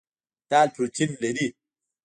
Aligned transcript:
دال 0.49 0.67
پروټین 0.75 1.11
لري. 1.23 1.47